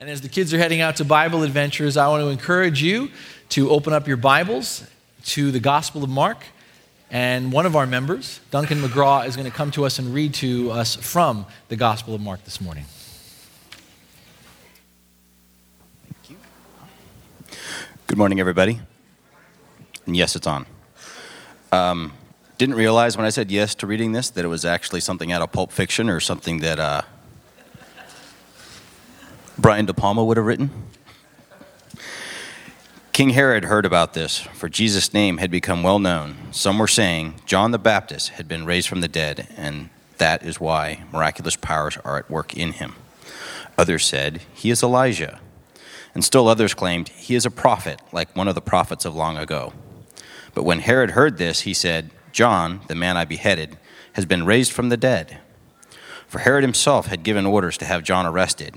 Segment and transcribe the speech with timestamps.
[0.00, 3.10] And as the kids are heading out to Bible adventures, I want to encourage you
[3.48, 4.86] to open up your Bibles
[5.24, 6.44] to the Gospel of Mark.
[7.10, 10.34] And one of our members, Duncan McGraw, is going to come to us and read
[10.34, 12.84] to us from the Gospel of Mark this morning.
[16.04, 16.36] Thank you.
[18.06, 18.78] Good morning, everybody.
[20.06, 20.64] And yes, it's on.
[21.72, 22.12] Um,
[22.56, 25.42] didn't realize when I said yes to reading this that it was actually something out
[25.42, 27.02] of Pulp Fiction or something that uh,
[29.58, 30.70] Brian De Palma would have written.
[33.12, 36.36] King Herod heard about this, for Jesus' name had become well known.
[36.52, 40.60] Some were saying John the Baptist had been raised from the dead, and that is
[40.60, 42.94] why miraculous powers are at work in him.
[43.76, 45.40] Others said, He is Elijah.
[46.14, 49.36] And still others claimed, He is a prophet, like one of the prophets of long
[49.36, 49.72] ago.
[50.54, 53.76] But when Herod heard this, he said, John, the man I beheaded,
[54.12, 55.38] has been raised from the dead.
[56.28, 58.76] For Herod himself had given orders to have John arrested,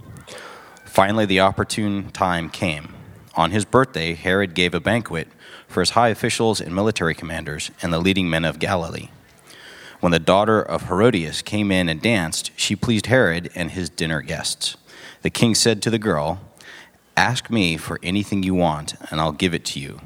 [0.91, 2.93] Finally, the opportune time came.
[3.35, 5.29] On his birthday, Herod gave a banquet
[5.65, 9.07] for his high officials and military commanders and the leading men of Galilee.
[10.01, 14.21] When the daughter of Herodias came in and danced, she pleased Herod and his dinner
[14.21, 14.75] guests.
[15.21, 16.41] The king said to the girl,
[17.15, 20.01] Ask me for anything you want, and I'll give it to you.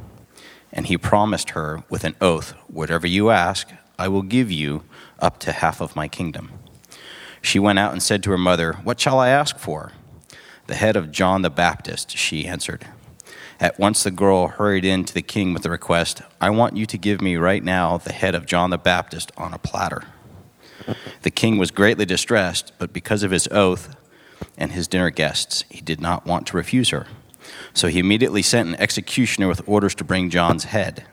[0.72, 4.84] And he promised her with an oath, Whatever you ask, I will give you
[5.18, 6.52] up to half of my kingdom.
[7.42, 9.92] She went out and said to her mother, What shall I ask for?
[10.68, 12.88] The head of John the Baptist, she answered.
[13.60, 16.86] At once the girl hurried in to the king with the request, I want you
[16.88, 20.04] to give me right now the head of John the Baptist on a platter.
[21.22, 23.96] The king was greatly distressed, but because of his oath
[24.58, 27.08] and his dinner guests, he did not want to refuse her.
[27.74, 31.06] So he immediately sent an executioner with orders to bring John's head.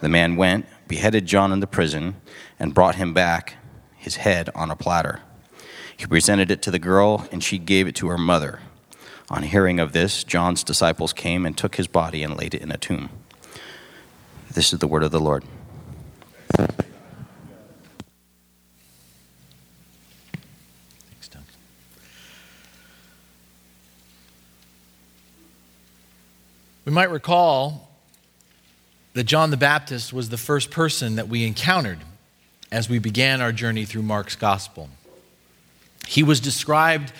[0.00, 2.16] The man went, beheaded John in the prison,
[2.58, 3.56] and brought him back,
[3.96, 5.20] his head on a platter.
[5.96, 8.60] He presented it to the girl, and she gave it to her mother.
[9.32, 12.70] On hearing of this, John's disciples came and took his body and laid it in
[12.70, 13.08] a tomb.
[14.52, 15.42] This is the word of the Lord.
[16.54, 16.82] Thanks.
[26.84, 27.88] We might recall
[29.14, 32.00] that John the Baptist was the first person that we encountered
[32.70, 34.90] as we began our journey through Mark's gospel.
[36.06, 37.12] He was described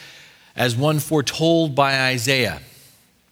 [0.56, 2.60] as one foretold by Isaiah,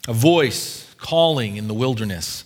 [0.09, 2.45] a voice calling in the wilderness,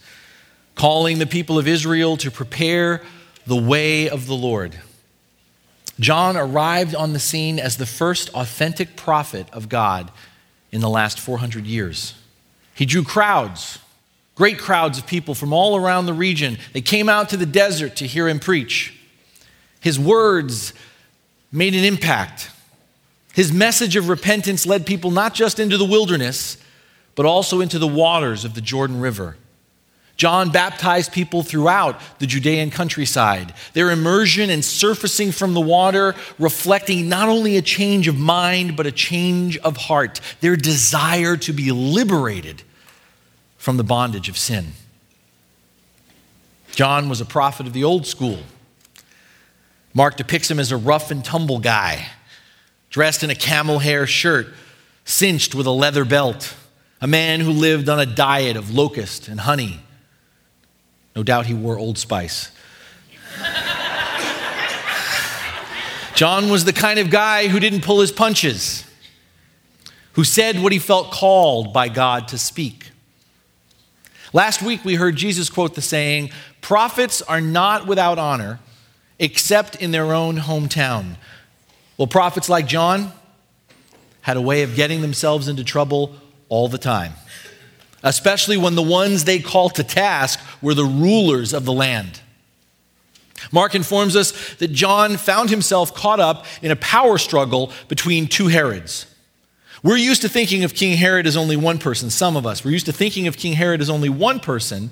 [0.74, 3.02] calling the people of Israel to prepare
[3.46, 4.78] the way of the Lord.
[6.00, 10.10] John arrived on the scene as the first authentic prophet of God
[10.72, 12.14] in the last 400 years.
[12.74, 13.78] He drew crowds,
[14.34, 16.58] great crowds of people from all around the region.
[16.72, 18.98] They came out to the desert to hear him preach.
[19.80, 20.72] His words
[21.52, 22.50] made an impact.
[23.34, 26.56] His message of repentance led people not just into the wilderness,
[27.16, 29.36] but also into the waters of the Jordan River.
[30.16, 37.08] John baptized people throughout the Judean countryside, their immersion and surfacing from the water reflecting
[37.08, 41.72] not only a change of mind, but a change of heart, their desire to be
[41.72, 42.62] liberated
[43.58, 44.74] from the bondage of sin.
[46.70, 48.38] John was a prophet of the old school.
[49.92, 52.06] Mark depicts him as a rough and tumble guy
[52.94, 54.47] dressed in a camel hair shirt,
[55.05, 56.55] cinched with a leather belt,
[57.00, 59.81] a man who lived on a diet of locust and honey.
[61.16, 62.53] No doubt he wore Old Spice.
[66.15, 68.84] John was the kind of guy who didn't pull his punches,
[70.12, 72.90] who said what he felt called by God to speak.
[74.32, 76.31] Last week we heard Jesus quote the saying,
[76.61, 78.61] Prophets are not without honor
[79.19, 81.17] except in their own hometown.
[81.96, 83.12] Well, prophets like John
[84.20, 86.14] had a way of getting themselves into trouble
[86.49, 87.12] all the time,
[88.02, 92.20] especially when the ones they called to task were the rulers of the land.
[93.52, 98.49] Mark informs us that John found himself caught up in a power struggle between two
[98.49, 99.06] Herods.
[99.82, 102.64] We're used to thinking of King Herod as only one person, some of us.
[102.64, 104.90] We're used to thinking of King Herod as only one person.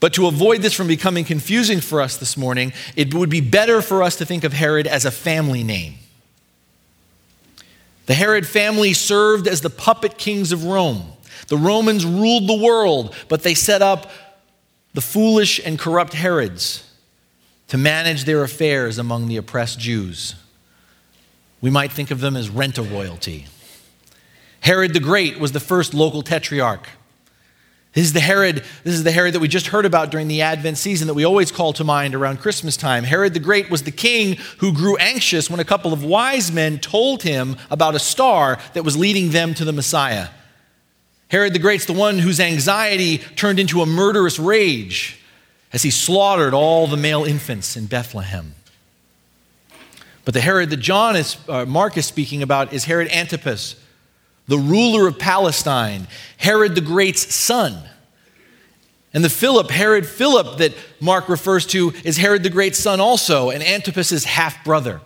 [0.00, 3.82] But to avoid this from becoming confusing for us this morning, it would be better
[3.82, 5.94] for us to think of Herod as a family name.
[8.06, 11.12] The Herod family served as the puppet kings of Rome.
[11.48, 14.10] The Romans ruled the world, but they set up
[14.92, 16.90] the foolish and corrupt Herods
[17.68, 20.34] to manage their affairs among the oppressed Jews.
[21.60, 23.46] We might think of them as rent a royalty.
[24.60, 26.88] Herod the Great was the first local tetrarch.
[27.94, 30.42] This is the Herod, this is the Herod that we just heard about during the
[30.42, 33.04] Advent season that we always call to mind around Christmas time.
[33.04, 36.80] Herod the Great was the king who grew anxious when a couple of wise men
[36.80, 40.28] told him about a star that was leading them to the Messiah.
[41.28, 45.20] Herod the Great's the one whose anxiety turned into a murderous rage
[45.72, 48.56] as he slaughtered all the male infants in Bethlehem.
[50.24, 53.76] But the Herod that John is, uh, Mark is speaking about is Herod Antipas
[54.46, 56.06] the ruler of Palestine,
[56.36, 57.88] Herod the Great's son.
[59.12, 63.50] And the Philip, Herod Philip, that Mark refers to, is Herod the Great's son also,
[63.50, 65.00] and Antipas' half brother.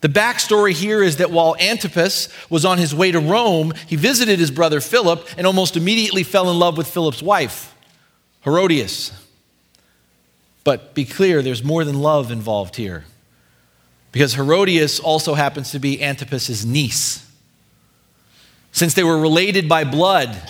[0.00, 4.38] The backstory here is that while Antipas was on his way to Rome, he visited
[4.38, 7.74] his brother Philip and almost immediately fell in love with Philip's wife,
[8.44, 9.12] Herodias.
[10.62, 13.04] But be clear, there's more than love involved here.
[14.12, 17.27] Because Herodias also happens to be Antipas' niece.
[18.78, 20.40] Since they were related by blood,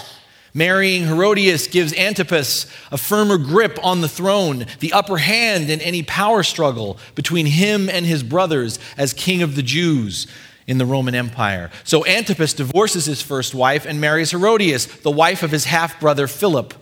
[0.52, 6.02] marrying Herodias gives Antipas a firmer grip on the throne, the upper hand in any
[6.02, 10.26] power struggle between him and his brothers as king of the Jews
[10.66, 11.70] in the Roman Empire.
[11.84, 16.26] So Antipas divorces his first wife and marries Herodias, the wife of his half brother
[16.26, 16.74] Philip.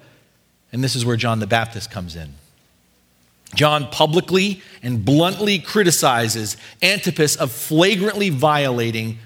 [0.72, 2.34] And this is where John the Baptist comes in.
[3.54, 9.20] John publicly and bluntly criticizes Antipas of flagrantly violating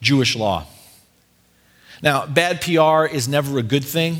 [0.00, 0.66] Jewish law.
[2.02, 4.18] Now, bad PR is never a good thing,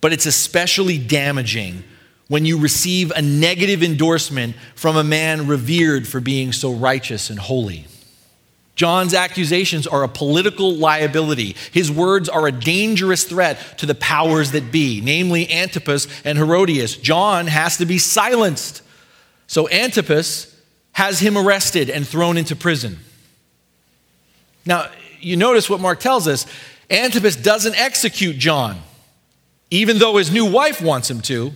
[0.00, 1.84] but it's especially damaging
[2.28, 7.38] when you receive a negative endorsement from a man revered for being so righteous and
[7.38, 7.86] holy.
[8.74, 11.56] John's accusations are a political liability.
[11.72, 16.96] His words are a dangerous threat to the powers that be, namely Antipas and Herodias.
[16.96, 18.82] John has to be silenced.
[19.46, 20.54] So Antipas
[20.92, 22.98] has him arrested and thrown into prison.
[24.64, 24.88] Now,
[25.20, 26.46] you notice what Mark tells us
[26.92, 28.78] Antipas doesn't execute John,
[29.70, 31.52] even though his new wife wants him to.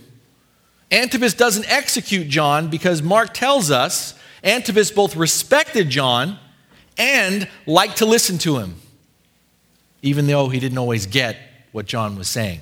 [0.90, 6.38] Antipas doesn't execute John because Mark tells us Antipas both respected John
[6.96, 8.76] and liked to listen to him,
[10.00, 11.36] even though he didn't always get
[11.72, 12.60] what John was saying.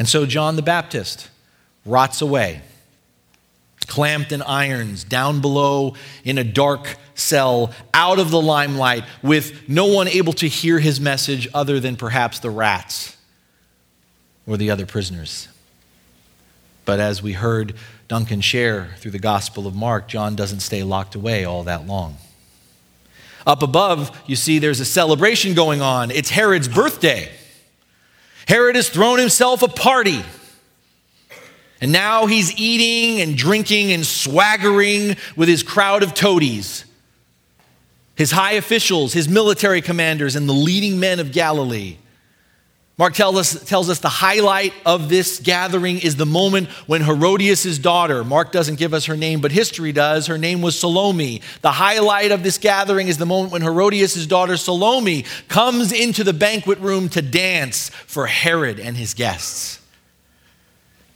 [0.00, 1.30] And so John the Baptist
[1.84, 2.62] rots away
[3.88, 9.86] clamped in irons, down below in a dark cell, out of the limelight, with no
[9.86, 13.16] one able to hear his message other than perhaps the rats
[14.46, 15.48] or the other prisoners.
[16.84, 17.74] But as we heard
[18.06, 22.16] Duncan share through the Gospel of Mark, John doesn't stay locked away all that long.
[23.46, 26.10] Up above, you see there's a celebration going on.
[26.10, 27.30] It's Herod's birthday.
[28.46, 30.22] Herod has thrown himself a party.
[31.80, 36.84] And now he's eating and drinking and swaggering with his crowd of toadies,
[38.16, 41.98] his high officials, his military commanders, and the leading men of Galilee.
[42.98, 47.78] Mark tells us, tells us the highlight of this gathering is the moment when Herodias'
[47.78, 51.40] daughter, Mark doesn't give us her name, but history does, her name was Salome.
[51.60, 56.32] The highlight of this gathering is the moment when Herodias' daughter Salome comes into the
[56.32, 59.77] banquet room to dance for Herod and his guests.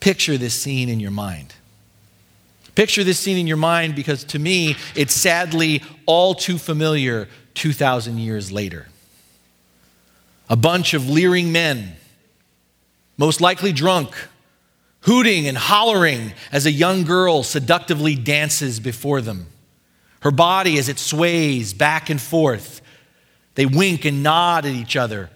[0.02, 1.54] Picture this scene in your mind.
[2.74, 8.18] Picture this scene in your mind because to me, it's sadly all too familiar 2,000
[8.18, 8.88] years later.
[10.50, 11.94] A bunch of leering men,
[13.16, 14.12] most likely drunk,
[15.02, 19.46] hooting and hollering as a young girl seductively dances before them.
[20.22, 22.80] Her body as it sways back and forth.
[23.54, 25.30] They wink and nod at each other,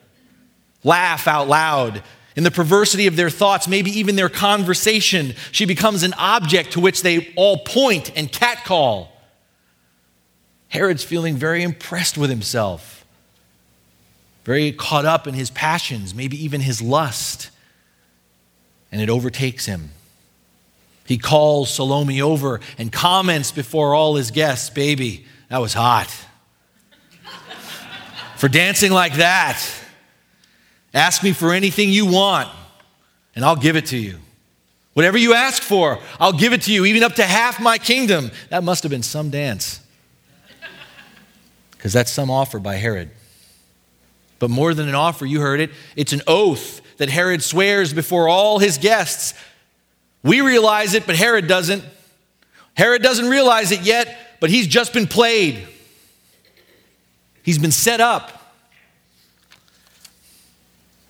[0.83, 2.03] laugh out loud,
[2.37, 6.81] in the perversity of their thoughts, maybe even their conversation, she becomes an object to
[6.81, 9.11] which they all point and catcall.
[10.69, 13.07] Herod's feeling very impressed with himself,
[14.45, 17.51] very caught up in his passions, maybe even his lust,
[18.93, 19.91] and it overtakes him.
[21.07, 26.15] He calls Salome over and comments before all his guests, Baby, that was hot.
[28.37, 29.65] For dancing like that.
[30.95, 32.49] Ask me for anything you want,
[33.35, 34.19] and I'll give it to you.
[34.95, 38.31] Whatever you ask for, I'll give it to you, even up to half my kingdom.
[38.49, 39.81] That must have been some dance.
[41.73, 43.11] Because that's some offer by Herod.
[44.39, 48.29] But more than an offer, you heard it, it's an oath that Herod swears before
[48.29, 49.35] all his guests.
[50.23, 51.85] We realize it, but Herod doesn't.
[52.75, 55.67] Herod doesn't realize it yet, but he's just been played.
[57.43, 58.36] He's been set up.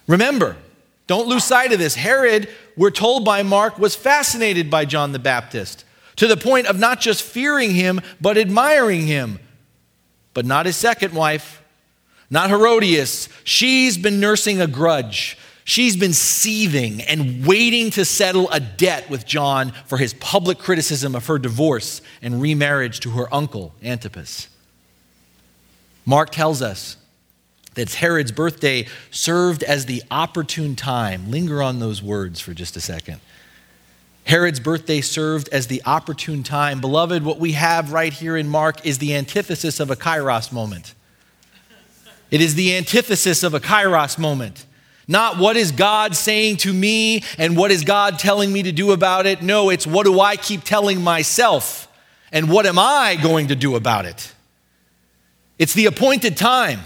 [0.07, 0.57] Remember,
[1.07, 1.95] don't lose sight of this.
[1.95, 5.85] Herod, we're told by Mark, was fascinated by John the Baptist
[6.17, 9.39] to the point of not just fearing him, but admiring him.
[10.35, 11.63] But not his second wife,
[12.29, 13.29] not Herodias.
[13.45, 15.39] She's been nursing a grudge.
[15.65, 21.15] She's been seething and waiting to settle a debt with John for his public criticism
[21.15, 24.49] of her divorce and remarriage to her uncle, Antipas.
[26.05, 26.97] Mark tells us
[27.77, 31.31] that Herod's birthday served as the opportune time.
[31.31, 33.21] Linger on those words for just a second.
[34.25, 36.81] Herod's birthday served as the opportune time.
[36.81, 40.95] Beloved, what we have right here in Mark is the antithesis of a kairos moment.
[42.31, 44.67] It is the antithesis of a kairos moment.
[45.07, 48.91] Not what is God saying to me and what is God telling me to do
[48.91, 49.43] about it.
[49.43, 51.87] No, it's what do I keep telling myself
[52.33, 54.35] and what am I going to do about it.
[55.59, 56.81] It's the appointed time.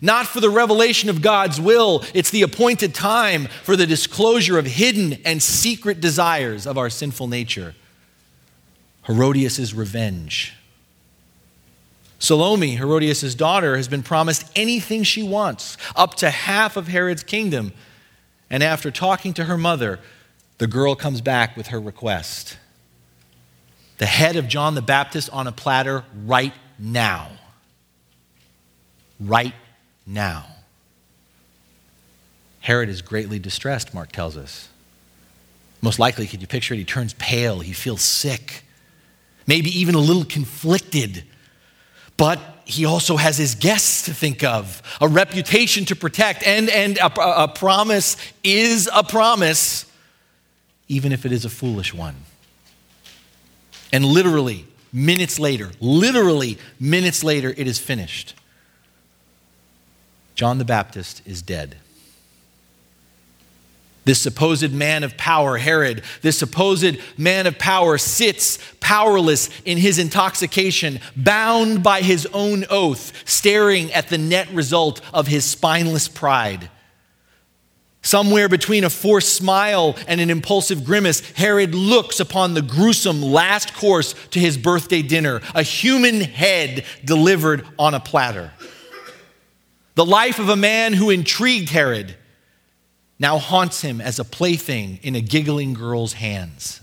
[0.00, 4.66] Not for the revelation of God's will, it's the appointed time for the disclosure of
[4.66, 7.74] hidden and secret desires of our sinful nature.
[9.06, 10.54] Herodias' revenge.
[12.18, 17.72] Salome, Herodias' daughter, has been promised anything she wants, up to half of Herod's kingdom.
[18.50, 20.00] And after talking to her mother,
[20.58, 22.56] the girl comes back with her request
[23.98, 27.28] the head of John the Baptist on a platter right now.
[29.18, 29.52] Right
[30.08, 30.46] now.
[32.60, 34.68] Herod is greatly distressed, Mark tells us.
[35.80, 36.78] Most likely, could you picture it?
[36.78, 38.64] He turns pale, he feels sick,
[39.46, 41.24] maybe even a little conflicted.
[42.16, 46.98] But he also has his guests to think of, a reputation to protect, and, and
[46.98, 49.86] a, a promise is a promise,
[50.88, 52.16] even if it is a foolish one.
[53.92, 58.34] And literally, minutes later, literally minutes later, it is finished.
[60.38, 61.78] John the Baptist is dead.
[64.04, 69.98] This supposed man of power, Herod, this supposed man of power sits powerless in his
[69.98, 76.70] intoxication, bound by his own oath, staring at the net result of his spineless pride.
[78.02, 83.74] Somewhere between a forced smile and an impulsive grimace, Herod looks upon the gruesome last
[83.74, 88.52] course to his birthday dinner a human head delivered on a platter.
[89.98, 92.14] The life of a man who intrigued Herod
[93.18, 96.80] now haunts him as a plaything in a giggling girl's hands.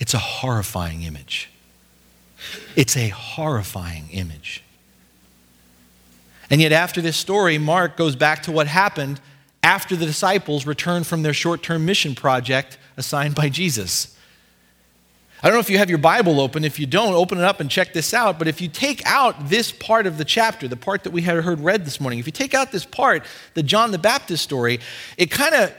[0.00, 1.50] It's a horrifying image.
[2.74, 4.64] It's a horrifying image.
[6.50, 9.20] And yet, after this story, Mark goes back to what happened
[9.62, 14.17] after the disciples returned from their short term mission project assigned by Jesus.
[15.42, 16.64] I don't know if you have your Bible open.
[16.64, 18.38] If you don't, open it up and check this out.
[18.38, 21.36] But if you take out this part of the chapter, the part that we had
[21.44, 24.80] heard read this morning, if you take out this part, the John the Baptist story,
[25.16, 25.72] it kind of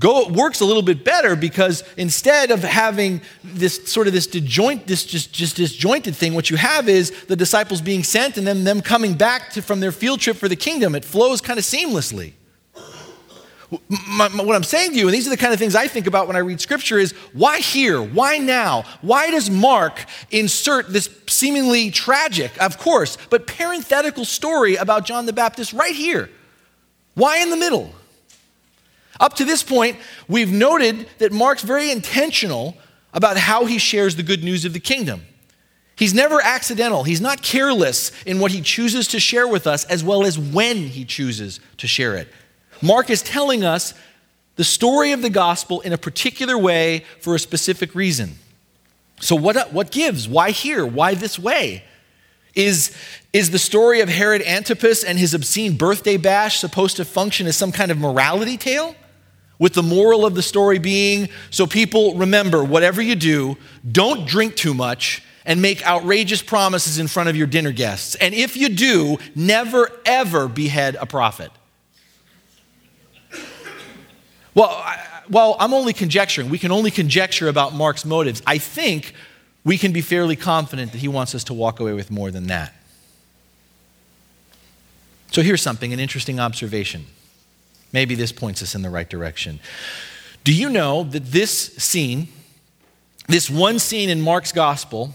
[0.00, 4.86] go works a little bit better because instead of having this sort of this disjoint
[4.86, 8.64] this just, just disjointed thing what you have is the disciples being sent and then
[8.64, 11.64] them coming back to, from their field trip for the kingdom it flows kind of
[11.66, 12.32] seamlessly
[13.88, 15.86] my, my, what I'm saying to you, and these are the kind of things I
[15.86, 18.02] think about when I read scripture, is why here?
[18.02, 18.84] Why now?
[19.00, 25.32] Why does Mark insert this seemingly tragic, of course, but parenthetical story about John the
[25.32, 26.30] Baptist right here?
[27.14, 27.92] Why in the middle?
[29.20, 29.98] Up to this point,
[30.28, 32.76] we've noted that Mark's very intentional
[33.12, 35.22] about how he shares the good news of the kingdom.
[35.96, 37.04] He's never accidental.
[37.04, 40.78] He's not careless in what he chooses to share with us, as well as when
[40.78, 42.28] he chooses to share it.
[42.82, 43.94] Mark is telling us
[44.56, 48.32] the story of the gospel in a particular way for a specific reason.
[49.20, 50.28] So, what, what gives?
[50.28, 50.84] Why here?
[50.84, 51.84] Why this way?
[52.54, 52.96] Is,
[53.32, 57.56] is the story of Herod Antipas and his obscene birthday bash supposed to function as
[57.56, 58.96] some kind of morality tale?
[59.58, 63.58] With the moral of the story being so people remember whatever you do,
[63.90, 68.14] don't drink too much and make outrageous promises in front of your dinner guests.
[68.14, 71.50] And if you do, never ever behead a prophet.
[74.54, 76.48] Well, I, well, I'm only conjecturing.
[76.48, 78.42] We can only conjecture about Mark's motives.
[78.46, 79.14] I think
[79.64, 82.46] we can be fairly confident that he wants us to walk away with more than
[82.48, 82.74] that.
[85.30, 87.06] So here's something an interesting observation.
[87.92, 89.60] Maybe this points us in the right direction.
[90.42, 92.28] Do you know that this scene,
[93.28, 95.14] this one scene in Mark's gospel,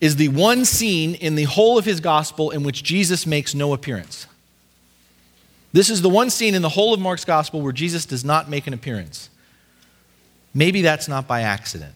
[0.00, 3.72] is the one scene in the whole of his gospel in which Jesus makes no
[3.72, 4.26] appearance?
[5.76, 8.48] This is the one scene in the whole of Mark's gospel where Jesus does not
[8.48, 9.28] make an appearance.
[10.54, 11.94] Maybe that's not by accident.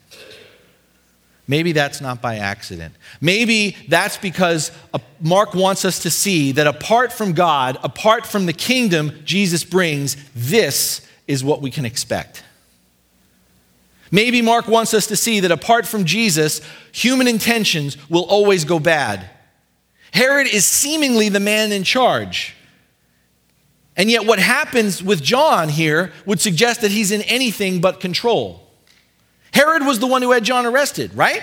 [1.49, 2.95] Maybe that's not by accident.
[3.23, 8.45] Maybe that's because uh, Mark wants us to see that apart from God, apart from
[8.45, 12.45] the kingdom Jesus brings, this is what we can expect.
[14.11, 16.61] Maybe Mark wants us to see that apart from Jesus,
[16.93, 19.31] human intentions will always go bad.
[20.13, 22.57] Herod is seemingly the man in charge.
[24.00, 28.66] And yet, what happens with John here would suggest that he's in anything but control.
[29.52, 31.42] Herod was the one who had John arrested, right?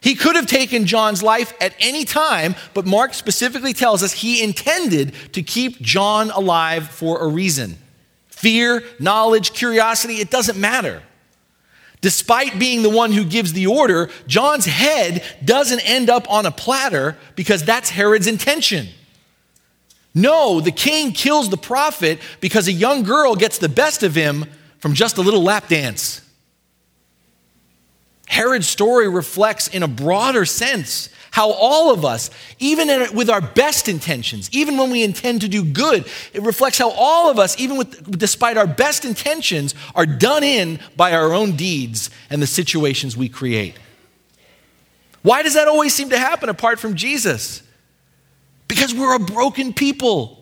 [0.00, 4.42] He could have taken John's life at any time, but Mark specifically tells us he
[4.42, 7.78] intended to keep John alive for a reason.
[8.26, 11.04] Fear, knowledge, curiosity, it doesn't matter.
[12.00, 16.50] Despite being the one who gives the order, John's head doesn't end up on a
[16.50, 18.88] platter because that's Herod's intention.
[20.14, 24.44] No, the king kills the prophet because a young girl gets the best of him
[24.78, 26.20] from just a little lap dance.
[28.26, 33.88] Herod's story reflects, in a broader sense, how all of us, even with our best
[33.88, 37.76] intentions, even when we intend to do good, it reflects how all of us, even
[37.76, 43.16] with, despite our best intentions, are done in by our own deeds and the situations
[43.16, 43.74] we create.
[45.22, 47.62] Why does that always seem to happen apart from Jesus?
[48.72, 50.38] Because we're a broken people.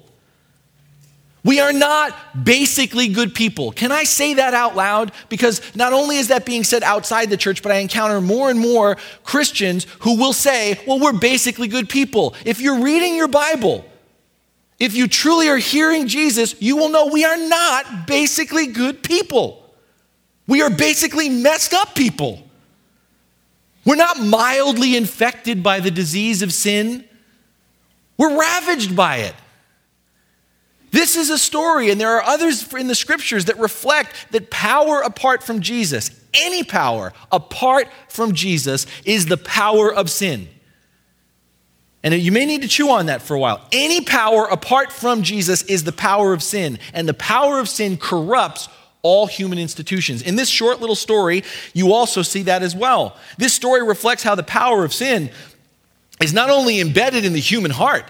[1.43, 3.73] We are not basically good people.
[3.73, 5.11] Can I say that out loud?
[5.29, 8.61] Because not only is that being said outside the church, but I encounter more and
[8.61, 12.37] more Christians who will say, well, we're basically good people.
[12.45, 13.85] If you're reading your Bible,
[14.79, 19.75] if you truly are hearing Jesus, you will know we are not basically good people.
[20.47, 22.47] We are basically messed up people.
[23.85, 27.07] We're not mildly infected by the disease of sin,
[28.21, 29.35] we're ravaged by it.
[30.91, 35.01] This is a story, and there are others in the scriptures that reflect that power
[35.01, 40.51] apart from Jesus, any power apart from Jesus, is the power of sin.
[42.03, 43.67] And you may need to chew on that for a while.
[43.73, 47.97] Any power apart from Jesus is the power of sin, and the power of sin
[47.97, 48.69] corrupts
[49.01, 50.21] all human institutions.
[50.21, 53.17] In this short little story, you also see that as well.
[53.39, 55.31] This story reflects how the power of sin
[56.21, 58.05] is not only embedded in the human heart,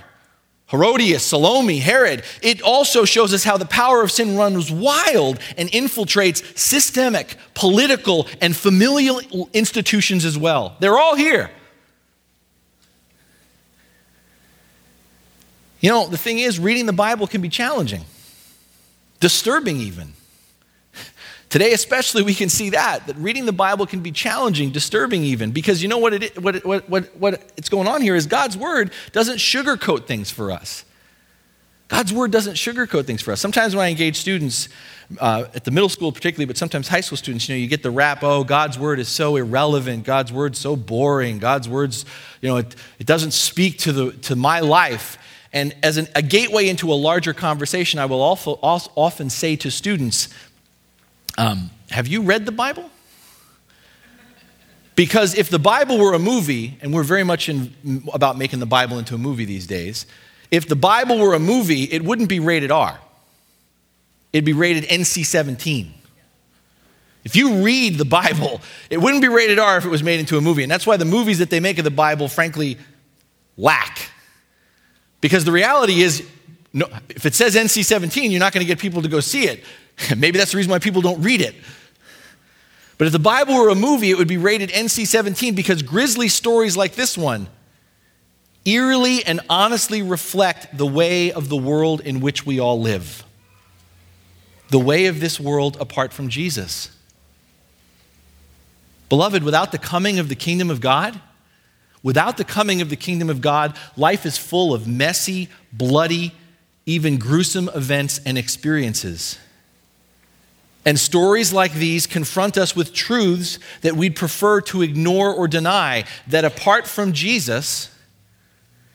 [0.70, 2.22] Herodias, Salome, Herod.
[2.42, 8.28] It also shows us how the power of sin runs wild and infiltrates systemic, political,
[8.40, 10.76] and familial institutions as well.
[10.78, 11.50] They're all here.
[15.80, 18.04] You know, the thing is, reading the Bible can be challenging,
[19.18, 20.12] disturbing even.
[21.50, 25.50] Today, especially, we can see that, that reading the Bible can be challenging, disturbing even,
[25.50, 28.56] because you know what, it, what, what, what, what it's going on here is God's
[28.56, 30.84] Word doesn't sugarcoat things for us.
[31.88, 33.40] God's Word doesn't sugarcoat things for us.
[33.40, 34.68] Sometimes when I engage students,
[35.18, 37.82] uh, at the middle school particularly, but sometimes high school students, you know, you get
[37.82, 42.04] the rap, oh, God's Word is so irrelevant, God's Word's so boring, God's Word's,
[42.40, 45.18] you know, it, it doesn't speak to, the, to my life.
[45.52, 49.56] And as an, a gateway into a larger conversation, I will also, also often say
[49.56, 50.28] to students,
[51.40, 52.90] um, have you read the Bible?
[54.94, 58.66] Because if the Bible were a movie, and we're very much in, about making the
[58.66, 60.04] Bible into a movie these days,
[60.50, 63.00] if the Bible were a movie, it wouldn't be rated R.
[64.34, 65.94] It'd be rated NC 17.
[67.24, 70.36] If you read the Bible, it wouldn't be rated R if it was made into
[70.36, 70.62] a movie.
[70.62, 72.76] And that's why the movies that they make of the Bible, frankly,
[73.56, 74.10] lack.
[75.22, 76.26] Because the reality is,
[76.74, 79.44] no, if it says NC 17, you're not going to get people to go see
[79.44, 79.64] it.
[80.16, 81.54] Maybe that's the reason why people don't read it.
[82.98, 86.28] But if the Bible were a movie, it would be rated NC 17 because grisly
[86.28, 87.48] stories like this one
[88.66, 93.24] eerily and honestly reflect the way of the world in which we all live.
[94.68, 96.94] The way of this world apart from Jesus.
[99.08, 101.18] Beloved, without the coming of the kingdom of God,
[102.02, 106.32] without the coming of the kingdom of God, life is full of messy, bloody,
[106.84, 109.38] even gruesome events and experiences.
[110.84, 116.04] And stories like these confront us with truths that we'd prefer to ignore or deny
[116.26, 117.94] that apart from Jesus,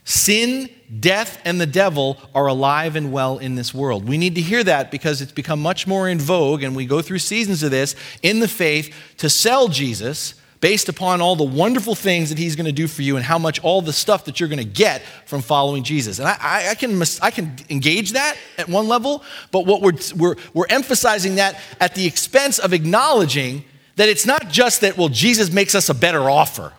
[0.04, 0.70] sin,
[1.00, 4.08] death, and the devil are alive and well in this world.
[4.08, 7.04] We need to hear that because it's become much more in vogue, and we go
[7.04, 11.96] through seasons of this in the faith to sell Jesus based upon all the wonderful
[11.96, 14.40] things that he's going to do for you and how much all the stuff that
[14.40, 16.20] you're going to get from following Jesus.
[16.20, 20.36] And I, I, can, I can engage that at one level, but what we're, we're,
[20.54, 23.64] we're emphasizing that at the expense of acknowledging
[23.98, 26.74] that it's not just that, well, Jesus makes us a better offer,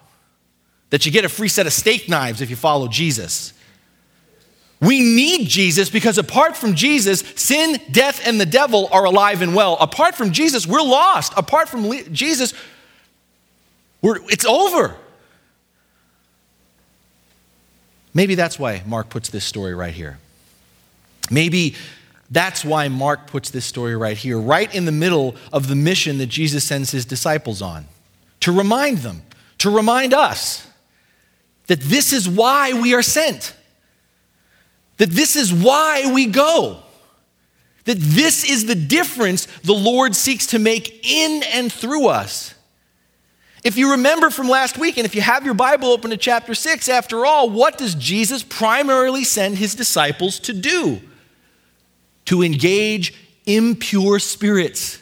[0.91, 3.53] that you get a free set of steak knives if you follow Jesus.
[4.81, 9.55] We need Jesus because apart from Jesus, sin, death, and the devil are alive and
[9.55, 9.77] well.
[9.81, 11.33] Apart from Jesus, we're lost.
[11.37, 12.53] Apart from Jesus,
[14.07, 14.95] we're, it's over.
[18.15, 20.21] Maybe that's why Mark puts this story right here.
[21.29, 21.75] Maybe
[22.31, 26.19] that's why Mark puts this story right here, right in the middle of the mission
[26.19, 27.87] that Jesus sends his disciples on
[28.39, 29.23] to remind them,
[29.59, 30.65] to remind us
[31.67, 33.57] that this is why we are sent,
[34.99, 36.79] that this is why we go,
[37.87, 42.53] that this is the difference the Lord seeks to make in and through us.
[43.65, 46.55] If you remember from last week, and if you have your Bible open to chapter
[46.55, 51.01] 6, after all, what does Jesus primarily send his disciples to do?
[52.27, 53.15] To engage
[53.47, 54.99] impure spirits,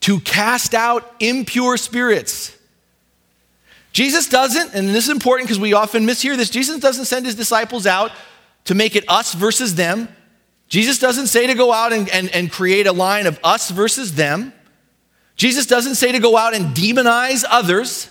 [0.00, 2.56] to cast out impure spirits.
[3.92, 7.34] Jesus doesn't, and this is important because we often mishear this, Jesus doesn't send his
[7.34, 8.12] disciples out
[8.64, 10.08] to make it us versus them.
[10.68, 14.14] Jesus doesn't say to go out and, and, and create a line of us versus
[14.14, 14.52] them.
[15.40, 18.10] Jesus doesn't say to go out and demonize others.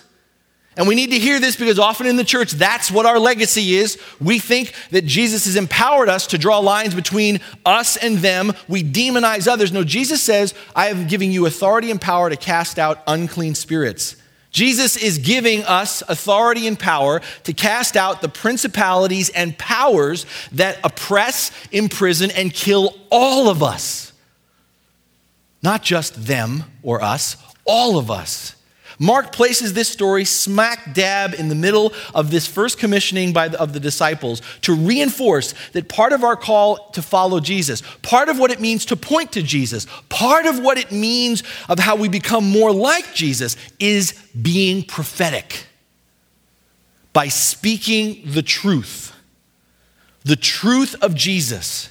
[0.76, 3.76] And we need to hear this because often in the church, that's what our legacy
[3.76, 4.00] is.
[4.20, 8.54] We think that Jesus has empowered us to draw lines between us and them.
[8.68, 9.72] We demonize others.
[9.72, 14.16] No, Jesus says, I am giving you authority and power to cast out unclean spirits.
[14.50, 20.80] Jesus is giving us authority and power to cast out the principalities and powers that
[20.84, 24.09] oppress, imprison, and kill all of us.
[25.62, 28.56] Not just them or us, all of us.
[29.02, 33.60] Mark places this story smack dab in the middle of this first commissioning by the,
[33.60, 38.38] of the disciples to reinforce that part of our call to follow Jesus, part of
[38.38, 42.10] what it means to point to Jesus, part of what it means of how we
[42.10, 45.66] become more like Jesus is being prophetic
[47.14, 49.16] by speaking the truth,
[50.26, 51.90] the truth of Jesus,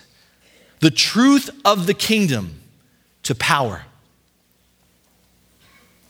[0.80, 2.57] the truth of the kingdom
[3.28, 3.82] to power.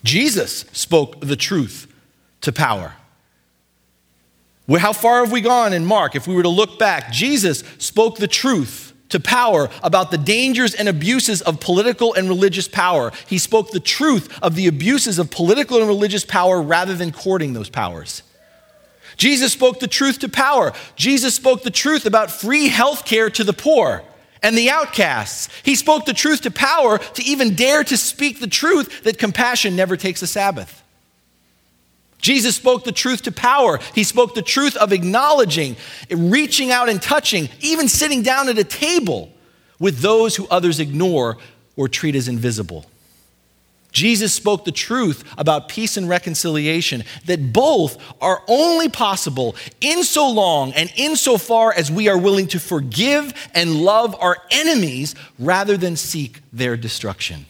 [0.04, 1.92] Jesus spoke the truth
[2.42, 2.94] to power.
[4.78, 6.14] How far have we gone in Mark?
[6.14, 10.76] If we were to look back, Jesus spoke the truth to power about the dangers
[10.76, 13.10] and abuses of political and religious power.
[13.26, 17.52] He spoke the truth of the abuses of political and religious power rather than courting
[17.52, 18.22] those powers.
[19.16, 20.72] Jesus spoke the truth to power.
[20.94, 24.04] Jesus spoke the truth about free health care to the poor
[24.42, 25.48] and the outcasts.
[25.62, 29.76] He spoke the truth to power to even dare to speak the truth that compassion
[29.76, 30.82] never takes a Sabbath.
[32.20, 33.78] Jesus spoke the truth to power.
[33.94, 35.76] He spoke the truth of acknowledging,
[36.10, 39.30] reaching out and touching, even sitting down at a table
[39.78, 41.38] with those who others ignore
[41.76, 42.84] or treat as invisible.
[43.90, 50.30] Jesus spoke the truth about peace and reconciliation, that both are only possible in so
[50.30, 55.14] long and in so far as we are willing to forgive and love our enemies
[55.38, 57.46] rather than seek their destruction.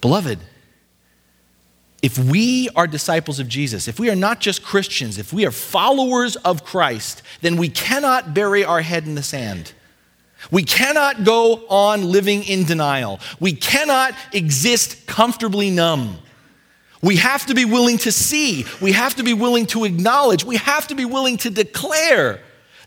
[0.00, 0.40] Beloved,
[2.02, 5.52] if we are disciples of Jesus, if we are not just Christians, if we are
[5.52, 9.72] followers of Christ, then we cannot bury our head in the sand.
[10.50, 13.20] We cannot go on living in denial.
[13.40, 16.18] We cannot exist comfortably numb.
[17.02, 18.64] We have to be willing to see.
[18.80, 20.44] We have to be willing to acknowledge.
[20.44, 22.40] We have to be willing to declare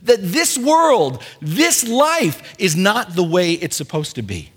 [0.03, 4.51] that this world, this life, is not the way it's supposed to be.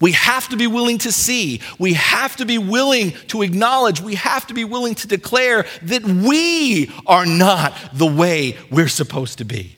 [0.00, 1.60] We have to be willing to see.
[1.78, 4.00] We have to be willing to acknowledge.
[4.00, 9.38] We have to be willing to declare that we are not the way we're supposed
[9.38, 9.76] to be.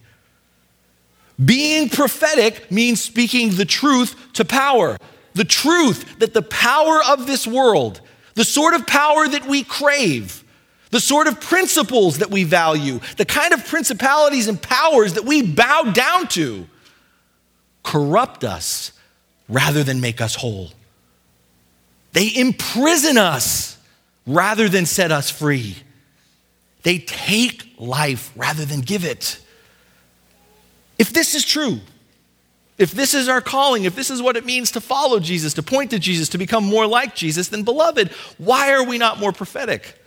[1.45, 4.99] Being prophetic means speaking the truth to power.
[5.35, 8.01] The truth that the power of this world,
[8.35, 10.45] the sort of power that we crave,
[10.91, 15.43] the sort of principles that we value, the kind of principalities and powers that we
[15.43, 16.67] bow down to,
[17.83, 18.93] corrupt us
[19.49, 20.71] rather than make us whole.
[22.13, 23.79] They imprison us
[24.27, 25.77] rather than set us free.
[26.83, 29.39] They take life rather than give it.
[31.03, 31.81] If this is true,
[32.79, 35.63] if this is our calling, if this is what it means to follow Jesus, to
[35.63, 39.33] point to Jesus, to become more like Jesus, then beloved, why are we not more
[39.33, 40.01] prophetic?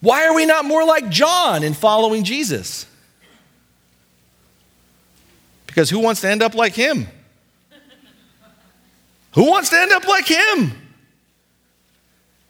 [0.00, 2.86] Why are we not more like John in following Jesus?
[5.66, 7.06] Because who wants to end up like him?
[9.32, 10.72] Who wants to end up like him?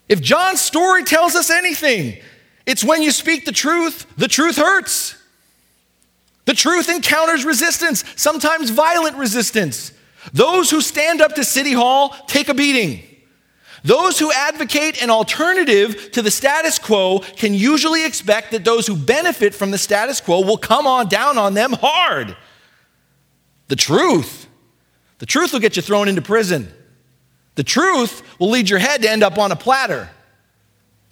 [0.09, 2.17] If John's story tells us anything,
[2.65, 5.17] it's when you speak the truth, the truth hurts.
[6.45, 9.93] The truth encounters resistance, sometimes violent resistance.
[10.33, 13.03] Those who stand up to City Hall take a beating.
[13.83, 18.97] Those who advocate an alternative to the status quo can usually expect that those who
[18.97, 22.37] benefit from the status quo will come on down on them hard.
[23.69, 24.47] The truth,
[25.19, 26.73] the truth will get you thrown into prison.
[27.57, 30.11] The truth will lead your head to end up on a platter.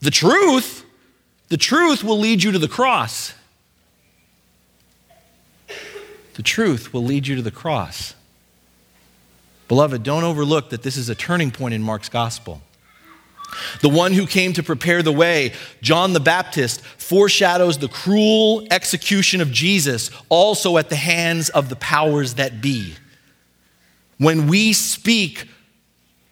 [0.00, 0.82] The truth
[1.52, 3.34] the truth will lead you to the cross.
[6.34, 8.14] The truth will lead you to the cross.
[9.68, 12.62] Beloved, don't overlook that this is a turning point in Mark's gospel.
[13.80, 19.40] The one who came to prepare the way, John the Baptist, foreshadows the cruel execution
[19.40, 22.94] of Jesus also at the hands of the powers that be.
[24.18, 25.48] When we speak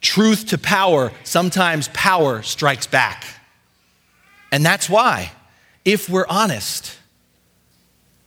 [0.00, 3.24] truth to power, sometimes power strikes back.
[4.52, 5.32] And that's why,
[5.84, 6.96] if we're honest,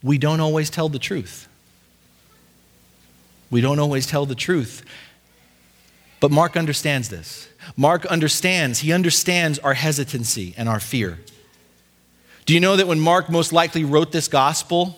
[0.03, 1.47] we don't always tell the truth.
[3.53, 4.83] We don't always tell the truth.
[6.19, 7.47] But Mark understands this.
[7.77, 11.19] Mark understands, he understands our hesitancy and our fear.
[12.47, 14.97] Do you know that when Mark most likely wrote this gospel,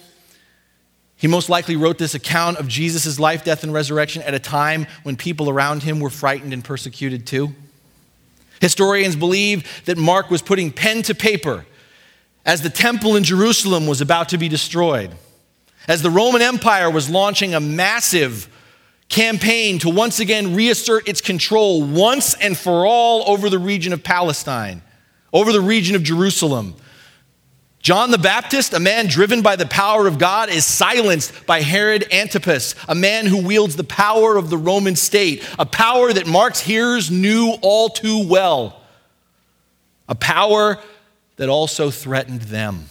[1.17, 4.87] he most likely wrote this account of Jesus' life, death, and resurrection at a time
[5.03, 7.53] when people around him were frightened and persecuted too?
[8.61, 11.65] Historians believe that Mark was putting pen to paper
[12.45, 15.11] as the temple in Jerusalem was about to be destroyed,
[15.87, 18.49] as the Roman Empire was launching a massive
[19.09, 24.03] campaign to once again reassert its control once and for all over the region of
[24.03, 24.81] Palestine,
[25.31, 26.75] over the region of Jerusalem.
[27.79, 32.11] John the Baptist, a man driven by the power of God, is silenced by Herod
[32.11, 36.61] Antipas, a man who wields the power of the Roman state, a power that Mark's
[36.61, 38.81] hearers knew all too well,
[40.09, 40.79] a power
[41.35, 42.89] that also threatened them.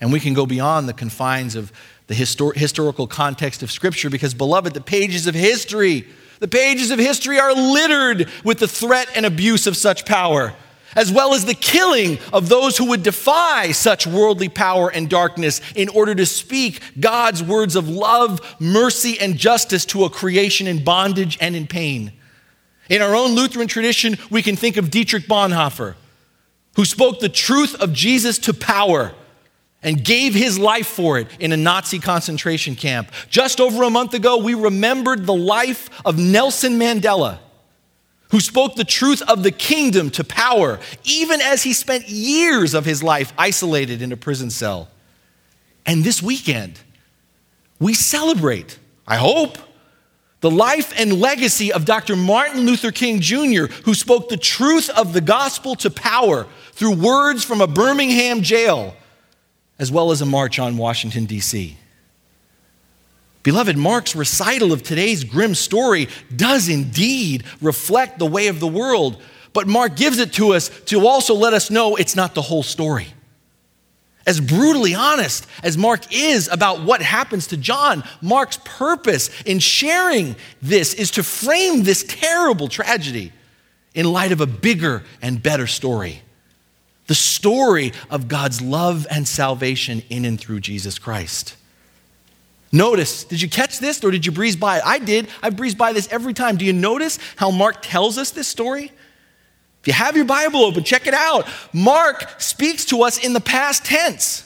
[0.00, 1.72] And we can go beyond the confines of
[2.06, 6.06] the histor- historical context of Scripture because, beloved, the pages of history,
[6.40, 10.54] the pages of history are littered with the threat and abuse of such power,
[10.94, 15.60] as well as the killing of those who would defy such worldly power and darkness
[15.74, 20.84] in order to speak God's words of love, mercy, and justice to a creation in
[20.84, 22.12] bondage and in pain.
[22.88, 25.94] In our own Lutheran tradition, we can think of Dietrich Bonhoeffer,
[26.76, 29.12] who spoke the truth of Jesus to power
[29.82, 33.10] and gave his life for it in a Nazi concentration camp.
[33.30, 37.38] Just over a month ago, we remembered the life of Nelson Mandela,
[38.30, 42.84] who spoke the truth of the kingdom to power, even as he spent years of
[42.84, 44.88] his life isolated in a prison cell.
[45.86, 46.80] And this weekend,
[47.78, 49.58] we celebrate, I hope,
[50.40, 52.14] the life and legacy of Dr.
[52.14, 57.44] Martin Luther King Jr., who spoke the truth of the gospel to power through words
[57.44, 58.94] from a Birmingham jail
[59.78, 61.76] as well as a march on Washington, D.C.
[63.42, 69.22] Beloved, Mark's recital of today's grim story does indeed reflect the way of the world,
[69.52, 72.62] but Mark gives it to us to also let us know it's not the whole
[72.62, 73.06] story.
[74.26, 80.36] As brutally honest as Mark is about what happens to John, Mark's purpose in sharing
[80.60, 83.32] this is to frame this terrible tragedy
[83.94, 86.20] in light of a bigger and better story
[87.08, 91.56] the story of God's love and salvation in and through Jesus Christ.
[92.70, 94.82] Notice, did you catch this or did you breeze by it?
[94.84, 95.26] I did.
[95.42, 96.56] I breeze by this every time.
[96.56, 98.92] Do you notice how Mark tells us this story?
[99.80, 101.48] If you have your Bible open, check it out.
[101.72, 104.44] Mark speaks to us in the past tense.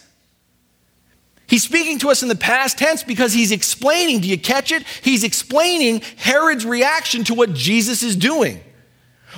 [1.49, 4.85] He's speaking to us in the past tense because he's explaining, do you catch it?
[5.03, 8.61] He's explaining Herod's reaction to what Jesus is doing.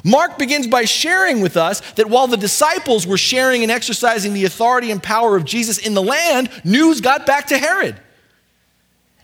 [0.02, 4.44] Mark begins by sharing with us that while the disciples were sharing and exercising the
[4.44, 7.96] authority and power of Jesus in the land, news got back to Herod.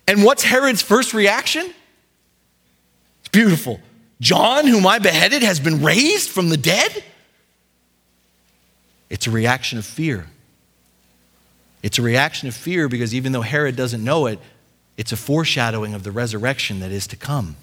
[0.06, 1.72] And what's Herod's first reaction?
[3.20, 3.80] It's beautiful.
[4.20, 7.02] John, whom I beheaded, has been raised from the dead?
[9.08, 10.26] It's a reaction of fear.
[11.82, 14.38] It's a reaction of fear because even though Herod doesn't know it,
[14.96, 17.56] it's a foreshadowing of the resurrection that is to come.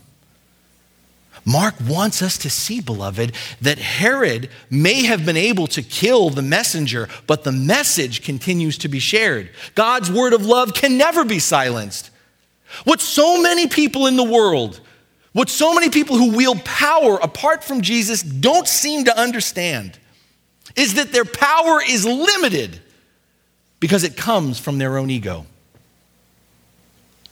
[1.46, 6.42] Mark wants us to see, beloved, that Herod may have been able to kill the
[6.42, 9.50] messenger, but the message continues to be shared.
[9.76, 12.10] God's word of love can never be silenced.
[12.84, 14.82] What so many people in the world,
[15.34, 19.98] what so many people who wield power apart from Jesus don't seem to understand
[20.76, 22.80] is that their power is limited
[23.80, 25.46] because it comes from their own ego.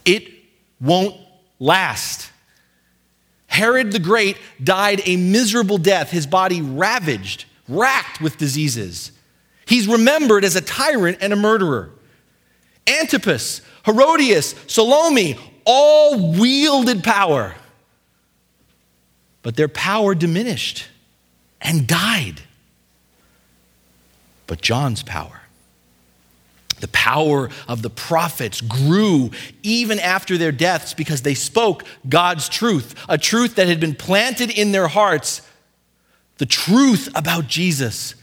[0.04, 0.28] It
[0.80, 1.16] won't
[1.58, 2.25] last.
[3.56, 9.12] Herod the Great died a miserable death, his body ravaged, racked with diseases.
[9.64, 11.90] He's remembered as a tyrant and a murderer.
[12.86, 17.54] Antipas, Herodias, Salome all wielded power,
[19.42, 20.88] but their power diminished
[21.62, 22.42] and died.
[24.46, 25.45] But John's power
[26.80, 29.30] the power of the prophets grew
[29.62, 34.50] even after their deaths because they spoke God's truth, a truth that had been planted
[34.50, 35.40] in their hearts,
[36.38, 38.14] the truth about Jesus,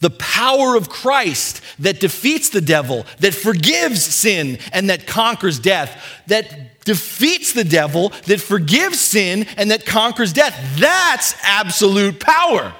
[0.00, 6.22] The power of Christ that defeats the devil, that forgives sin, and that conquers death,
[6.28, 10.56] that defeats the devil, that forgives sin, and that conquers death.
[10.78, 12.74] That's absolute power.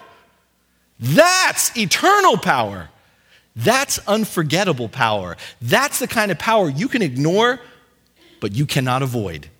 [1.00, 2.88] That's eternal power.
[3.58, 5.36] That's unforgettable power.
[5.60, 7.58] That's the kind of power you can ignore,
[8.40, 9.50] but you cannot avoid.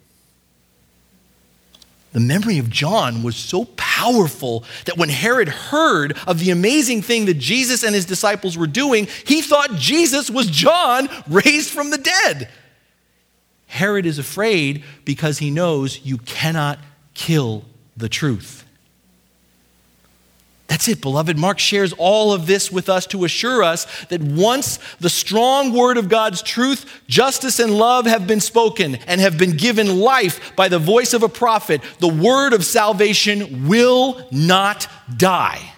[2.13, 7.27] The memory of John was so powerful that when Herod heard of the amazing thing
[7.27, 11.99] that Jesus and his disciples were doing, he thought Jesus was John raised from the
[11.99, 12.49] dead.
[13.67, 16.79] Herod is afraid because he knows you cannot
[17.15, 17.65] kill
[17.97, 18.65] the truth.
[20.69, 21.39] That's it, beloved.
[21.39, 25.97] Mark shares all of this with us to assure us that once the strong word
[25.97, 30.69] of God's truth, justice, and love have been spoken and have been given life by
[30.69, 35.73] the voice of a prophet, the word of salvation will not die.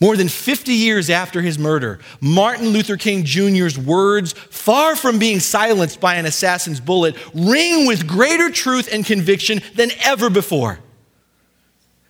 [0.00, 5.38] More than 50 years after his murder, Martin Luther King Jr.'s words, far from being
[5.38, 10.80] silenced by an assassin's bullet, ring with greater truth and conviction than ever before.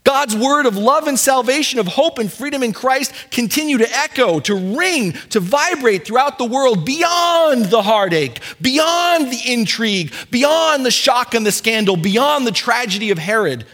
[0.08, 4.40] God's word of love and salvation, of hope and freedom in Christ continue to echo,
[4.40, 10.90] to ring, to vibrate throughout the world beyond the heartache, beyond the intrigue, beyond the
[10.90, 13.66] shock and the scandal, beyond the tragedy of Herod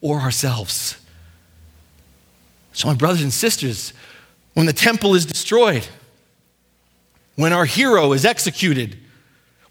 [0.00, 0.96] or ourselves.
[2.72, 3.92] So, my brothers and sisters,
[4.54, 5.86] when the temple is destroyed,
[7.36, 8.96] when our hero is executed,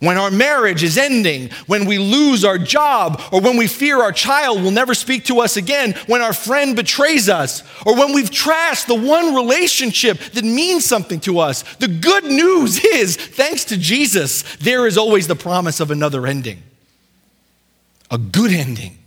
[0.04, 4.12] when our marriage is ending, when we lose our job, or when we fear our
[4.12, 8.30] child will never speak to us again, when our friend betrays us, or when we've
[8.30, 11.64] trashed the one relationship that means something to us.
[11.78, 16.64] The good news is, thanks to Jesus, there is always the promise of another ending,
[18.12, 18.98] a good ending.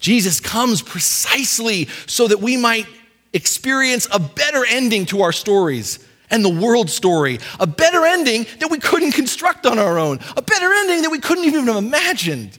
[0.00, 2.86] Jesus comes precisely so that we might
[3.32, 5.98] experience a better ending to our stories
[6.30, 10.42] and the world story, a better ending that we couldn't construct on our own, a
[10.42, 12.58] better ending that we couldn't even have imagined.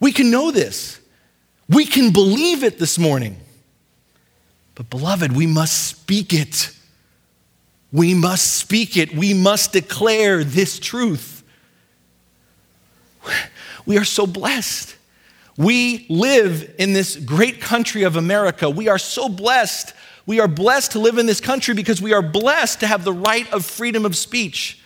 [0.00, 1.00] We can know this.
[1.68, 3.36] We can believe it this morning.
[4.74, 6.70] But, beloved, we must speak it.
[7.92, 9.14] We must speak it.
[9.14, 11.42] We must declare this truth.
[13.86, 14.94] We are so blessed.
[15.56, 18.68] We live in this great country of America.
[18.68, 19.94] We are so blessed
[20.26, 23.12] we are blessed to live in this country because we are blessed to have the
[23.12, 24.80] right of freedom of speech.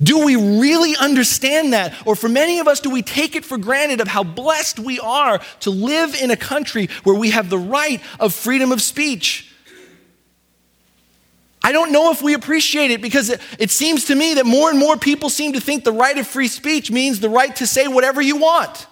[0.00, 1.94] Do we really understand that?
[2.06, 5.00] Or for many of us, do we take it for granted of how blessed we
[5.00, 9.52] are to live in a country where we have the right of freedom of speech?
[11.64, 14.68] I don't know if we appreciate it because it, it, seems to me that more
[14.70, 17.66] and more people seem to think the right of free speech means the right to
[17.66, 18.88] say whatever you want.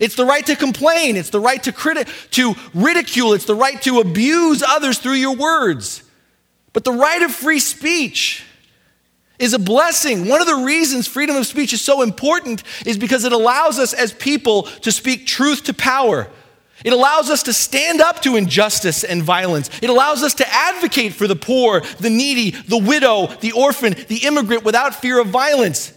[0.00, 1.16] It's the right to complain.
[1.16, 3.32] It's the right to, criti- to ridicule.
[3.32, 6.02] It's the right to abuse others through your words.
[6.72, 8.44] But the right of free speech
[9.38, 10.28] is a blessing.
[10.28, 13.92] One of the reasons freedom of speech is so important is because it allows us
[13.92, 16.28] as people to speak truth to power.
[16.84, 19.70] It allows us to stand up to injustice and violence.
[19.80, 24.24] It allows us to advocate for the poor, the needy, the widow, the orphan, the
[24.24, 25.92] immigrant without fear of violence.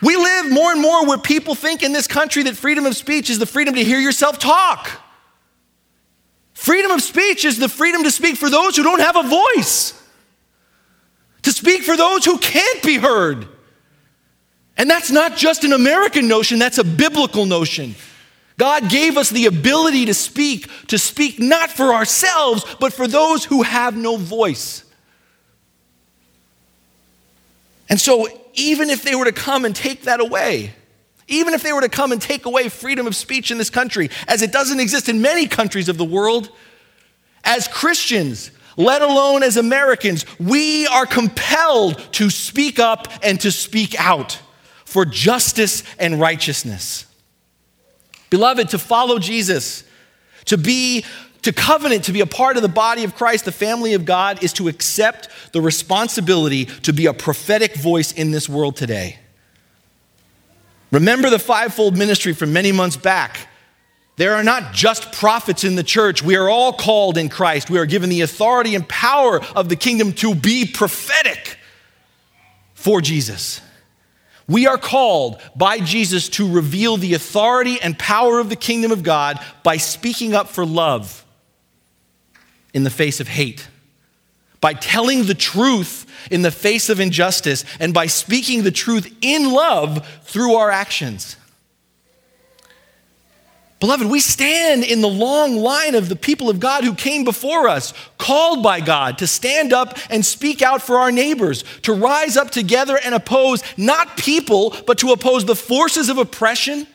[0.00, 3.30] We live more and more where people think in this country that freedom of speech
[3.30, 4.90] is the freedom to hear yourself talk.
[6.54, 10.00] Freedom of speech is the freedom to speak for those who don't have a voice,
[11.42, 13.48] to speak for those who can't be heard.
[14.76, 17.96] And that's not just an American notion, that's a biblical notion.
[18.56, 23.44] God gave us the ability to speak, to speak not for ourselves, but for those
[23.44, 24.84] who have no voice.
[27.88, 28.26] And so
[28.58, 30.72] even if they were to come and take that away,
[31.28, 34.10] even if they were to come and take away freedom of speech in this country,
[34.26, 36.50] as it doesn't exist in many countries of the world,
[37.44, 43.98] as Christians, let alone as Americans, we are compelled to speak up and to speak
[44.00, 44.40] out
[44.84, 47.04] for justice and righteousness.
[48.30, 49.84] Beloved, to follow Jesus,
[50.46, 51.04] to be
[51.42, 54.42] to covenant, to be a part of the body of Christ, the family of God,
[54.42, 59.18] is to accept the responsibility to be a prophetic voice in this world today.
[60.90, 63.48] Remember the fivefold ministry from many months back.
[64.16, 66.22] There are not just prophets in the church.
[66.22, 67.70] We are all called in Christ.
[67.70, 71.56] We are given the authority and power of the kingdom to be prophetic
[72.74, 73.60] for Jesus.
[74.48, 79.02] We are called by Jesus to reveal the authority and power of the kingdom of
[79.02, 81.24] God by speaking up for love
[82.74, 83.68] in the face of hate,
[84.60, 89.52] by telling the truth in the face of injustice, and by speaking the truth in
[89.52, 91.36] love through our actions.
[93.80, 97.68] Beloved, we stand in the long line of the people of God who came before
[97.68, 102.36] us, called by God to stand up and speak out for our neighbors, to rise
[102.36, 106.88] up together and oppose not people, but to oppose the forces of oppression,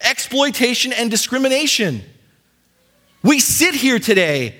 [0.00, 2.02] exploitation, and discrimination.
[3.24, 4.54] We sit here today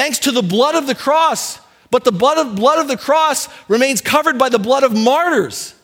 [0.00, 3.50] thanks to the blood of the cross, but the blood of, blood of the cross
[3.68, 5.74] remains covered by the blood of martyrs.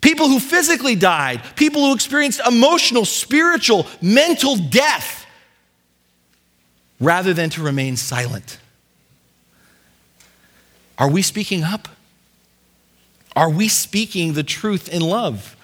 [0.00, 5.24] People who physically died, people who experienced emotional, spiritual, mental death,
[6.98, 8.58] rather than to remain silent.
[10.98, 11.86] Are we speaking up?
[13.36, 15.56] Are we speaking the truth in love?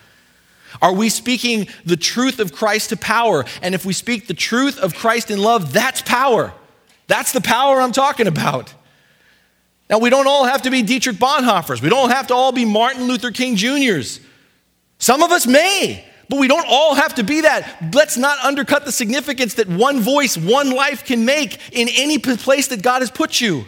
[0.81, 3.45] Are we speaking the truth of Christ to power?
[3.63, 6.55] And if we speak the truth of Christ in love, that's power.
[7.07, 8.75] That's the power I'm talking about.
[9.89, 11.81] Now, we don't all have to be Dietrich Bonhoeffers.
[11.81, 14.21] We don't have to all be Martin Luther King Jr.'s.
[14.99, 17.95] Some of us may, but we don't all have to be that.
[17.95, 22.69] Let's not undercut the significance that one voice, one life can make in any place
[22.69, 23.65] that God has put you.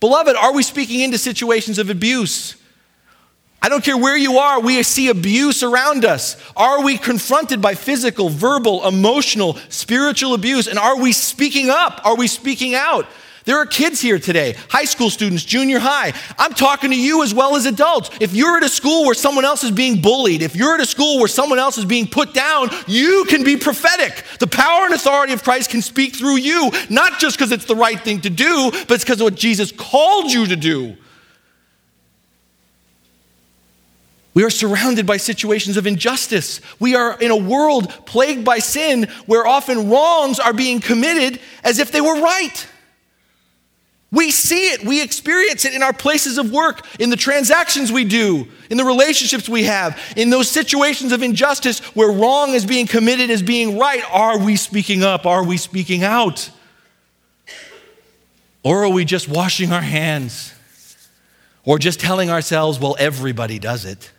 [0.00, 2.56] Beloved, are we speaking into situations of abuse?
[3.62, 6.36] I don't care where you are, we see abuse around us.
[6.56, 10.68] Are we confronted by physical, verbal, emotional, spiritual abuse?
[10.68, 12.00] And are we speaking up?
[12.04, 13.06] Are we speaking out?
[13.46, 16.12] There are kids here today, high school students, junior high.
[16.36, 18.10] I'm talking to you as well as adults.
[18.20, 20.86] If you're at a school where someone else is being bullied, if you're at a
[20.86, 24.24] school where someone else is being put down, you can be prophetic.
[24.40, 27.76] The power and authority of Christ can speak through you, not just because it's the
[27.76, 30.96] right thing to do, but it's because of what Jesus called you to do.
[34.36, 36.60] We are surrounded by situations of injustice.
[36.78, 41.78] We are in a world plagued by sin where often wrongs are being committed as
[41.78, 42.66] if they were right.
[44.12, 48.04] We see it, we experience it in our places of work, in the transactions we
[48.04, 52.86] do, in the relationships we have, in those situations of injustice where wrong is being
[52.86, 54.02] committed as being right.
[54.12, 55.24] Are we speaking up?
[55.24, 56.50] Are we speaking out?
[58.62, 60.52] Or are we just washing our hands?
[61.64, 64.12] Or just telling ourselves, well, everybody does it?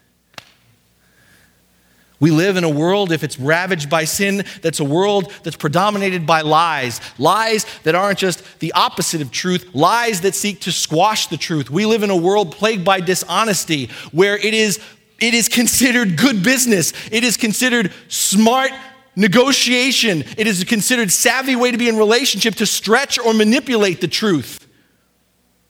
[2.19, 6.25] We live in a world, if it's ravaged by sin, that's a world that's predominated
[6.25, 6.99] by lies.
[7.19, 11.69] Lies that aren't just the opposite of truth, lies that seek to squash the truth.
[11.69, 14.79] We live in a world plagued by dishonesty, where it is,
[15.19, 18.71] it is considered good business, it is considered smart
[19.15, 24.01] negotiation, it is a considered savvy way to be in relationship to stretch or manipulate
[24.01, 24.66] the truth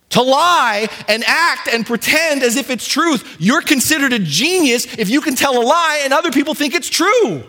[0.10, 3.38] to lie and act and pretend as if it's truth.
[3.40, 6.90] You're considered a genius if you can tell a lie and other people think it's
[6.90, 7.44] true.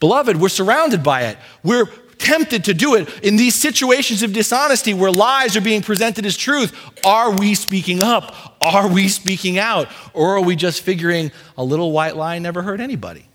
[0.00, 1.38] Beloved, we're surrounded by it.
[1.62, 1.86] We're
[2.18, 6.36] tempted to do it in these situations of dishonesty where lies are being presented as
[6.36, 6.74] truth.
[7.04, 8.56] Are we speaking up?
[8.60, 9.88] Are we speaking out?
[10.12, 13.26] Or are we just figuring a little white lie never hurt anybody?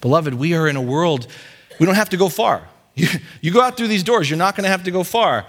[0.00, 1.28] Beloved, we are in a world,
[1.78, 2.68] we don't have to go far.
[2.94, 3.08] You,
[3.40, 5.46] you go out through these doors, you're not going to have to go far.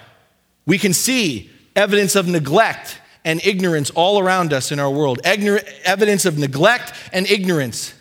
[0.65, 5.21] We can see evidence of neglect and ignorance all around us in our world.
[5.23, 7.93] Egnor- evidence of neglect and ignorance.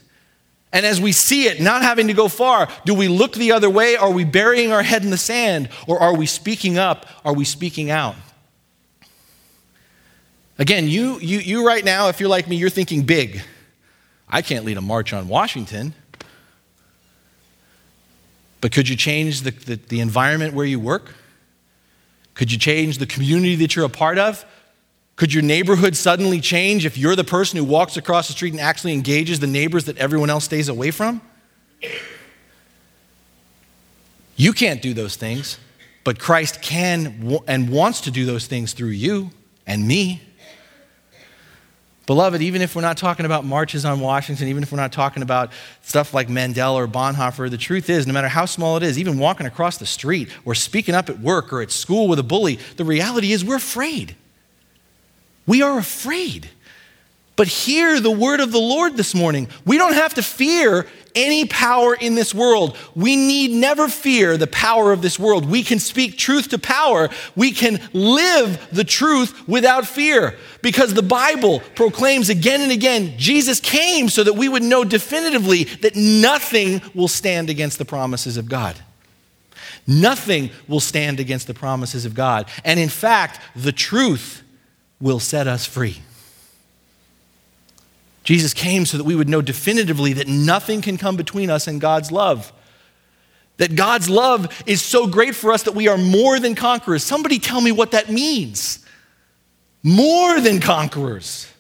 [0.72, 3.68] And as we see it, not having to go far, do we look the other
[3.68, 3.96] way?
[3.96, 5.68] Are we burying our head in the sand?
[5.86, 7.06] Or are we speaking up?
[7.24, 8.16] Are we speaking out?
[10.58, 13.42] Again, you, you, you right now, if you're like me, you're thinking big.
[14.28, 15.94] I can't lead a march on Washington.
[18.62, 21.14] But could you change the, the, the, environment where you work?
[22.34, 24.46] Could you change the community that you're a part of?
[25.16, 28.60] Could your neighborhood suddenly change if you're the person who walks across the street and
[28.60, 31.20] actually engages the neighbors that everyone else stays away from?
[34.36, 35.58] You can't do those things,
[36.04, 39.30] but Christ can and wants to do those things through you
[39.66, 40.22] and me.
[42.06, 45.22] Beloved, even if we're not talking about marches on Washington, even if we're not talking
[45.22, 48.98] about stuff like Mandela or Bonhoeffer, the truth is, no matter how small it is,
[48.98, 52.24] even walking across the street or speaking up at work or at school with a
[52.24, 54.16] bully, the reality is we're afraid.
[55.46, 56.50] We are afraid.
[57.42, 59.48] But hear the word of the Lord this morning.
[59.66, 60.86] We don't have to fear
[61.16, 62.78] any power in this world.
[62.94, 65.50] We need never fear the power of this world.
[65.50, 67.08] We can speak truth to power.
[67.34, 73.58] We can live the truth without fear because the Bible proclaims again and again Jesus
[73.58, 78.48] came so that we would know definitively that nothing will stand against the promises of
[78.48, 78.76] God.
[79.84, 82.48] Nothing will stand against the promises of God.
[82.64, 84.44] And in fact, the truth
[85.00, 86.02] will set us free.
[88.22, 91.80] Jesus came so that we would know definitively that nothing can come between us and
[91.80, 92.52] God's love.
[93.56, 97.04] That God's love is so great for us that we are more than conquerors.
[97.04, 98.84] Somebody tell me what that means.
[99.82, 101.51] More than conquerors.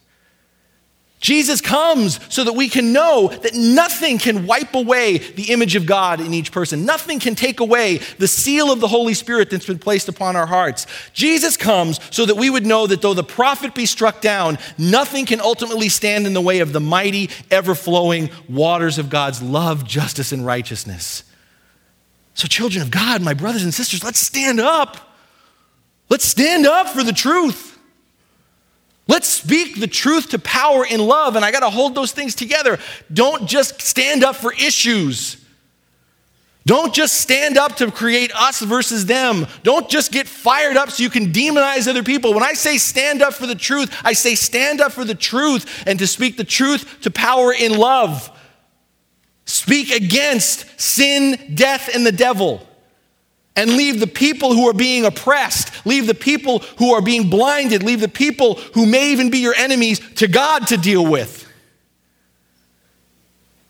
[1.22, 5.86] Jesus comes so that we can know that nothing can wipe away the image of
[5.86, 6.84] God in each person.
[6.84, 10.46] Nothing can take away the seal of the Holy Spirit that's been placed upon our
[10.46, 10.84] hearts.
[11.12, 15.24] Jesus comes so that we would know that though the prophet be struck down, nothing
[15.24, 19.86] can ultimately stand in the way of the mighty, ever flowing waters of God's love,
[19.86, 21.22] justice, and righteousness.
[22.34, 24.96] So, children of God, my brothers and sisters, let's stand up.
[26.08, 27.71] Let's stand up for the truth.
[29.08, 32.34] Let's speak the truth to power in love, and I got to hold those things
[32.34, 32.78] together.
[33.12, 35.38] Don't just stand up for issues.
[36.64, 39.46] Don't just stand up to create us versus them.
[39.64, 42.34] Don't just get fired up so you can demonize other people.
[42.34, 45.82] When I say stand up for the truth, I say stand up for the truth
[45.86, 48.30] and to speak the truth to power in love.
[49.44, 52.66] Speak against sin, death, and the devil
[53.54, 57.82] and leave the people who are being oppressed, leave the people who are being blinded,
[57.82, 61.48] leave the people who may even be your enemies to God to deal with.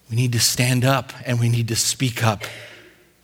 [0.09, 2.45] We need to stand up and we need to speak up.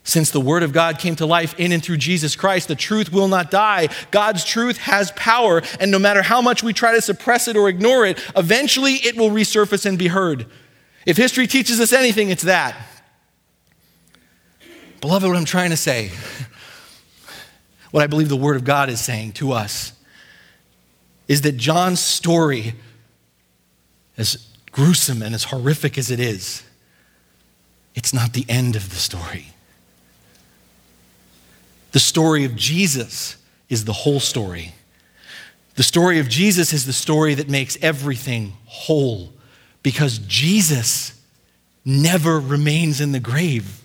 [0.04, 3.12] Since the Word of God came to life in and through Jesus Christ, the truth
[3.12, 3.90] will not die.
[4.10, 7.68] God's truth has power, and no matter how much we try to suppress it or
[7.68, 10.46] ignore it, eventually it will resurface and be heard.
[11.04, 12.74] If history teaches us anything, it's that.
[15.02, 16.10] Beloved, what I'm trying to say,
[17.90, 19.92] what I believe the Word of God is saying to us,
[21.26, 22.74] is that John's story,
[24.16, 26.62] as gruesome and as horrific as it is,
[27.94, 29.48] it's not the end of the story.
[31.92, 33.36] The story of Jesus
[33.68, 34.74] is the whole story.
[35.74, 39.32] The story of Jesus is the story that makes everything whole
[39.82, 41.20] because Jesus
[41.84, 43.80] never remains in the grave.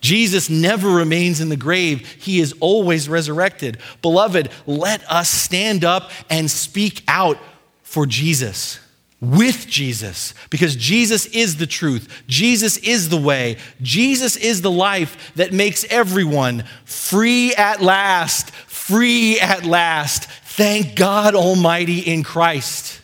[0.00, 3.78] Jesus never remains in the grave, he is always resurrected.
[4.02, 7.38] Beloved, let us stand up and speak out
[7.82, 8.80] for Jesus,
[9.20, 15.32] with Jesus, because Jesus is the truth, Jesus is the way, Jesus is the life
[15.34, 20.24] that makes everyone free at last, free at last.
[20.24, 23.00] Thank God Almighty in Christ.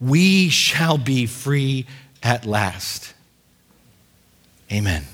[0.00, 1.86] We shall be free
[2.22, 3.14] at last.
[4.70, 5.04] Amen.